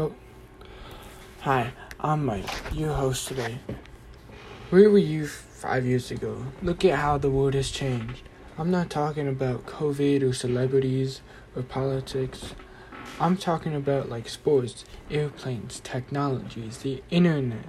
Go. 0.00 0.14
Hi, 1.42 1.74
I'm 2.00 2.24
Mike, 2.24 2.48
your 2.72 2.94
host 2.94 3.28
today. 3.28 3.58
Where 4.70 4.88
were 4.88 4.96
you 4.96 5.26
five 5.26 5.84
years 5.84 6.10
ago? 6.10 6.46
Look 6.62 6.86
at 6.86 7.00
how 7.00 7.18
the 7.18 7.28
world 7.28 7.52
has 7.52 7.70
changed. 7.70 8.22
I'm 8.56 8.70
not 8.70 8.88
talking 8.88 9.28
about 9.28 9.66
COVID 9.66 10.22
or 10.22 10.32
celebrities 10.32 11.20
or 11.54 11.62
politics. 11.62 12.54
I'm 13.20 13.36
talking 13.36 13.74
about 13.74 14.08
like 14.08 14.26
sports, 14.30 14.86
airplanes, 15.10 15.80
technologies, 15.80 16.78
the 16.78 17.02
internet. 17.10 17.66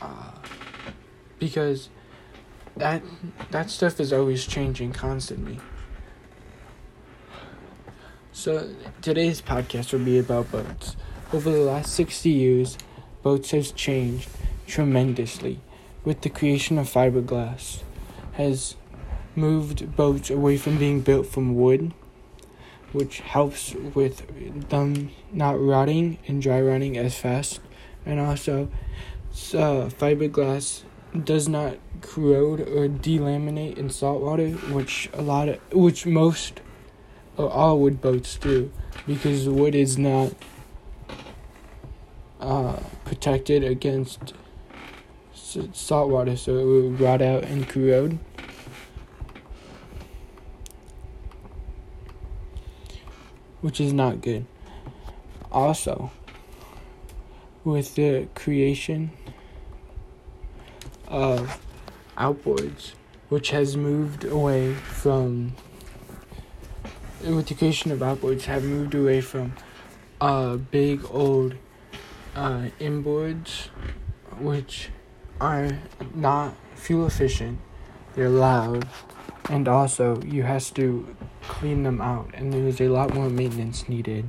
Uh, 0.00 0.32
because 1.38 1.90
that 2.76 3.04
that 3.52 3.70
stuff 3.70 4.00
is 4.00 4.12
always 4.12 4.44
changing 4.46 4.92
constantly. 4.94 5.60
So 8.34 8.70
today's 9.02 9.42
podcast 9.42 9.92
will 9.92 10.00
be 10.00 10.18
about 10.18 10.50
boats. 10.50 10.96
Over 11.34 11.50
the 11.50 11.60
last 11.60 11.92
60 11.92 12.30
years, 12.30 12.78
boats 13.22 13.50
has 13.50 13.72
changed 13.72 14.30
tremendously 14.66 15.60
with 16.02 16.22
the 16.22 16.30
creation 16.30 16.78
of 16.78 16.88
fiberglass 16.88 17.82
has 18.32 18.74
moved 19.36 19.94
boats 19.96 20.30
away 20.30 20.56
from 20.56 20.78
being 20.78 21.02
built 21.02 21.26
from 21.26 21.54
wood 21.54 21.92
which 22.92 23.20
helps 23.20 23.74
with 23.74 24.26
them 24.70 25.10
not 25.30 25.60
rotting 25.60 26.16
and 26.26 26.40
dry 26.40 26.60
running 26.60 26.96
as 26.96 27.18
fast 27.18 27.60
and 28.06 28.18
also 28.18 28.64
uh, 29.52 29.88
fiberglass 29.92 30.82
does 31.24 31.48
not 31.48 31.76
corrode 32.00 32.60
or 32.60 32.88
delaminate 32.88 33.76
in 33.76 33.90
salt 33.90 34.22
water 34.22 34.48
which 34.72 35.10
a 35.12 35.20
lot 35.20 35.48
of 35.48 35.60
which 35.72 36.06
most 36.06 36.60
all 37.38 37.78
wood 37.78 38.00
boats 38.00 38.36
do 38.36 38.70
because 39.06 39.48
wood 39.48 39.74
is 39.74 39.98
not 39.98 40.32
uh, 42.40 42.78
protected 43.04 43.64
against 43.64 44.34
salt 45.72 46.08
water 46.08 46.36
so 46.36 46.58
it 46.58 46.64
will 46.64 46.90
rot 46.90 47.22
out 47.22 47.44
and 47.44 47.68
corrode. 47.68 48.18
Which 53.60 53.80
is 53.80 53.92
not 53.92 54.20
good. 54.20 54.44
Also, 55.52 56.10
with 57.62 57.94
the 57.94 58.26
creation 58.34 59.12
of 61.06 61.60
outboards, 62.16 62.94
which 63.28 63.50
has 63.50 63.76
moved 63.76 64.24
away 64.24 64.74
from 64.74 65.54
creation 67.62 67.92
of 67.92 68.00
outboards 68.00 68.42
have 68.42 68.64
moved 68.64 68.94
away 68.94 69.20
from 69.20 69.52
uh, 70.20 70.56
big 70.56 71.04
old 71.10 71.54
uh, 72.34 72.68
inboards, 72.80 73.68
which 74.38 74.90
are 75.40 75.78
not 76.14 76.54
fuel 76.74 77.06
efficient. 77.06 77.60
They're 78.14 78.28
loud, 78.28 78.88
and 79.48 79.68
also 79.68 80.20
you 80.22 80.42
have 80.42 80.74
to 80.74 81.16
clean 81.42 81.84
them 81.84 82.00
out, 82.00 82.30
and 82.34 82.52
there's 82.52 82.80
a 82.80 82.88
lot 82.88 83.14
more 83.14 83.30
maintenance 83.30 83.88
needed 83.88 84.26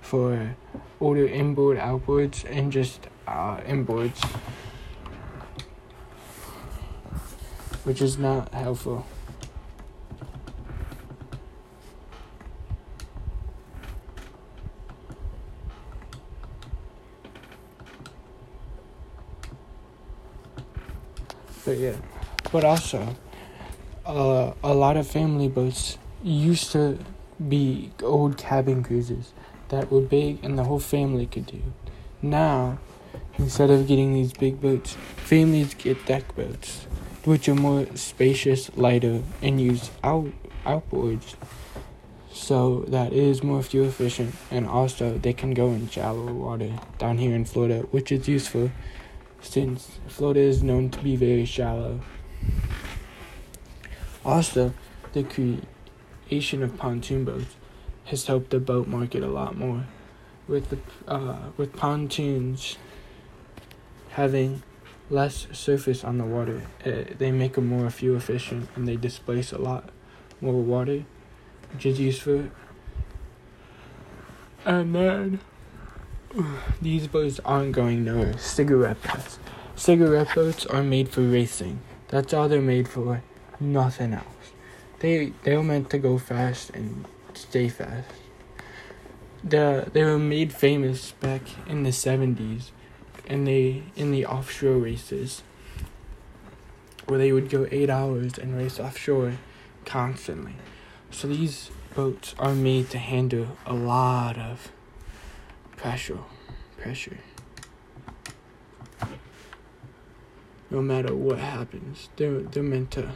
for 0.00 0.56
older 1.00 1.26
inboard, 1.26 1.78
outboards, 1.78 2.44
and 2.44 2.70
just 2.70 3.08
uh, 3.26 3.56
inboards, 3.58 4.22
which 7.84 8.02
is 8.02 8.18
not 8.18 8.52
helpful. 8.52 9.06
But 21.64 21.78
yeah, 21.78 21.96
but 22.50 22.64
also, 22.64 23.16
uh, 24.04 24.52
a 24.64 24.74
lot 24.74 24.96
of 24.96 25.06
family 25.06 25.48
boats 25.48 25.96
used 26.22 26.72
to 26.72 26.98
be 27.48 27.92
old 28.02 28.36
cabin 28.36 28.82
cruisers 28.82 29.32
that 29.68 29.90
were 29.90 30.00
big 30.00 30.44
and 30.44 30.58
the 30.58 30.64
whole 30.64 30.80
family 30.80 31.26
could 31.26 31.46
do. 31.46 31.62
Now, 32.20 32.78
instead 33.38 33.70
of 33.70 33.86
getting 33.86 34.12
these 34.12 34.32
big 34.32 34.60
boats, 34.60 34.96
families 35.16 35.74
get 35.74 36.04
deck 36.04 36.34
boats, 36.34 36.86
which 37.24 37.48
are 37.48 37.54
more 37.54 37.86
spacious, 37.94 38.70
lighter, 38.76 39.22
and 39.40 39.60
use 39.60 39.90
out 40.02 40.32
outboards. 40.66 41.34
So 42.32 42.84
that 42.88 43.12
is 43.12 43.42
more 43.42 43.62
fuel 43.62 43.86
efficient, 43.86 44.34
and 44.50 44.66
also 44.66 45.18
they 45.18 45.32
can 45.32 45.54
go 45.54 45.68
in 45.68 45.88
shallow 45.88 46.32
water 46.32 46.72
down 46.98 47.18
here 47.18 47.34
in 47.34 47.44
Florida, 47.44 47.80
which 47.90 48.10
is 48.10 48.26
useful 48.26 48.70
since 49.42 49.98
Florida 50.08 50.40
is 50.40 50.62
known 50.62 50.88
to 50.90 51.00
be 51.00 51.16
very 51.16 51.44
shallow. 51.44 52.00
Also, 54.24 54.72
the 55.12 55.24
creation 55.24 56.62
of 56.62 56.76
pontoon 56.78 57.24
boats 57.24 57.56
has 58.04 58.26
helped 58.26 58.50
the 58.50 58.60
boat 58.60 58.86
market 58.86 59.22
a 59.22 59.26
lot 59.26 59.56
more. 59.56 59.84
With 60.48 60.70
the 60.70 60.78
uh, 61.10 61.50
with 61.56 61.74
pontoons 61.76 62.76
having 64.10 64.62
less 65.10 65.46
surface 65.52 66.04
on 66.04 66.18
the 66.18 66.24
water, 66.24 66.62
uh, 66.86 67.04
they 67.18 67.30
make 67.30 67.54
them 67.54 67.66
more 67.66 67.90
fuel 67.90 68.16
efficient 68.16 68.68
and 68.74 68.88
they 68.88 68.96
displace 68.96 69.52
a 69.52 69.58
lot 69.58 69.90
more 70.40 70.60
water, 70.60 71.04
which 71.72 71.86
is 71.86 72.00
useful. 72.00 72.48
And 74.64 74.94
then 74.94 75.40
these 76.80 77.06
boats 77.06 77.40
aren't 77.44 77.72
going 77.72 78.04
nowhere. 78.04 78.38
Cigarette 78.38 79.02
boats. 79.02 79.38
Cigarette 79.76 80.34
boats 80.34 80.66
are 80.66 80.82
made 80.82 81.08
for 81.08 81.22
racing. 81.22 81.80
That's 82.08 82.32
all 82.32 82.48
they're 82.48 82.60
made 82.60 82.88
for. 82.88 83.22
Nothing 83.60 84.14
else. 84.14 84.26
They 85.00 85.32
they're 85.42 85.62
meant 85.62 85.90
to 85.90 85.98
go 85.98 86.18
fast 86.18 86.70
and 86.70 87.06
stay 87.34 87.68
fast. 87.68 88.08
The 89.44 89.90
they 89.92 90.04
were 90.04 90.18
made 90.18 90.52
famous 90.52 91.12
back 91.12 91.42
in 91.66 91.82
the 91.82 91.92
seventies, 91.92 92.72
and 93.26 93.46
they 93.46 93.82
in 93.96 94.10
the 94.10 94.26
offshore 94.26 94.78
races, 94.78 95.42
where 97.06 97.18
they 97.18 97.32
would 97.32 97.50
go 97.50 97.66
eight 97.70 97.90
hours 97.90 98.38
and 98.38 98.56
race 98.56 98.78
offshore, 98.78 99.34
constantly. 99.84 100.54
So 101.10 101.28
these 101.28 101.70
boats 101.94 102.34
are 102.38 102.54
made 102.54 102.88
to 102.90 102.98
handle 102.98 103.56
a 103.66 103.74
lot 103.74 104.38
of 104.38 104.70
pressure. 105.82 106.18
Pressure. 106.78 107.18
No 110.70 110.80
matter 110.80 111.14
what 111.14 111.38
happens, 111.38 112.08
they're 112.16 112.40
they're 112.40 112.62
meant 112.62 112.92
to. 112.92 113.12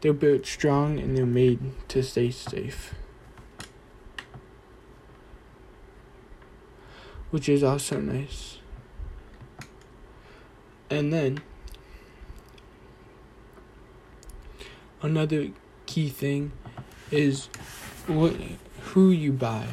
They're 0.00 0.12
built 0.12 0.44
strong 0.44 0.98
and 0.98 1.16
they're 1.16 1.24
made 1.24 1.60
to 1.88 2.02
stay 2.02 2.30
safe. 2.32 2.92
Which 7.30 7.48
is 7.48 7.62
also 7.62 8.00
nice. 8.00 8.58
And 10.90 11.12
then 11.12 11.38
another 15.02 15.50
key 15.86 16.08
thing 16.08 16.52
is 17.12 17.46
what 18.08 18.34
who 18.92 19.10
you 19.10 19.32
buy 19.32 19.68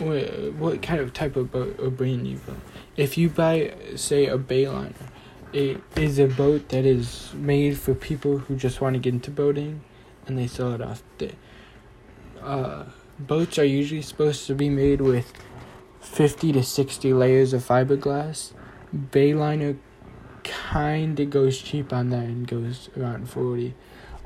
what, 0.00 0.52
what 0.54 0.82
kind 0.82 1.00
of 1.00 1.12
type 1.12 1.36
of 1.36 1.50
boat 1.50 1.78
or 1.78 1.90
brand 1.90 2.26
you 2.26 2.38
buy. 2.38 2.54
If 2.96 3.16
you 3.18 3.28
buy, 3.28 3.74
say, 3.96 4.26
a 4.26 4.38
Bayliner, 4.38 4.94
it 5.52 5.80
is 5.96 6.18
a 6.18 6.26
boat 6.26 6.68
that 6.70 6.84
is 6.84 7.32
made 7.34 7.78
for 7.78 7.94
people 7.94 8.38
who 8.38 8.56
just 8.56 8.80
want 8.80 8.94
to 8.94 9.00
get 9.00 9.14
into 9.14 9.30
boating, 9.30 9.82
and 10.26 10.38
they 10.38 10.46
sell 10.46 10.72
it 10.72 10.80
off. 10.80 11.02
The, 11.18 11.32
uh, 12.42 12.84
boats 13.18 13.58
are 13.58 13.64
usually 13.64 14.02
supposed 14.02 14.46
to 14.46 14.54
be 14.54 14.68
made 14.68 15.00
with 15.00 15.32
50 16.00 16.52
to 16.52 16.62
60 16.62 17.12
layers 17.12 17.52
of 17.52 17.66
fiberglass. 17.66 18.52
Bayliner 18.94 19.78
kind 20.42 21.18
of 21.20 21.30
goes 21.30 21.60
cheap 21.60 21.92
on 21.92 22.10
that 22.10 22.24
and 22.24 22.46
goes 22.46 22.88
around 22.96 23.28
40. 23.28 23.74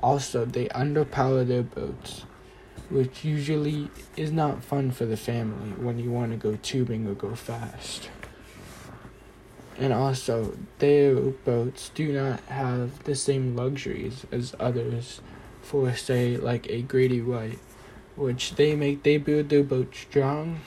Also, 0.03 0.45
they 0.45 0.67
underpower 0.69 1.47
their 1.47 1.63
boats 1.63 2.27
which 2.95 3.25
usually 3.25 3.91
is 4.17 4.31
not 4.31 4.63
fun 4.63 4.93
for 4.93 5.05
the 5.05 5.17
family 5.17 5.71
when 5.73 5.99
you 5.99 6.13
want 6.13 6.31
to 6.31 6.37
go 6.37 6.57
tubing 6.63 7.09
or 7.09 7.15
go 7.15 7.35
fast. 7.35 8.09
And 9.77 9.93
also, 9.93 10.57
their 10.79 11.17
boats 11.17 11.91
do 11.93 12.13
not 12.13 12.39
have 12.43 13.03
the 13.03 13.17
same 13.17 13.57
luxuries 13.57 14.25
as 14.31 14.55
others 14.61 15.21
for, 15.61 15.93
say, 15.97 16.37
like 16.37 16.71
a 16.71 16.83
Grady 16.83 17.21
White, 17.21 17.59
which 18.15 18.55
they 18.55 18.77
make, 18.77 19.03
they 19.03 19.17
build 19.17 19.49
their 19.49 19.65
boat 19.65 19.93
strong 19.97 20.61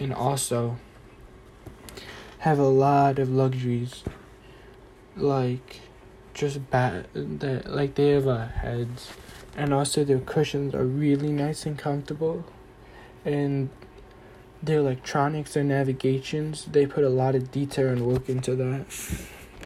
and 0.00 0.12
also 0.12 0.76
have 2.40 2.58
a 2.58 2.66
lot 2.66 3.20
of 3.20 3.30
luxuries 3.30 4.02
like 5.16 5.82
just 6.34 6.68
bat 6.70 7.06
like 7.14 7.94
they 7.94 8.08
have 8.08 8.26
uh, 8.26 8.48
heads 8.48 9.08
and 9.56 9.72
also 9.72 10.04
their 10.04 10.18
cushions 10.18 10.74
are 10.74 10.84
really 10.84 11.30
nice 11.30 11.66
and 11.66 11.78
comfortable 11.78 12.44
and 13.24 13.70
their 14.62 14.78
electronics, 14.78 15.54
their 15.54 15.64
navigations. 15.64 16.64
They 16.64 16.86
put 16.86 17.04
a 17.04 17.08
lot 17.08 17.34
of 17.34 17.50
detail 17.50 17.88
and 17.88 18.06
work 18.06 18.28
into 18.28 18.54
that. 18.56 18.86